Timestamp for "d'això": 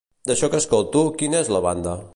0.29-0.49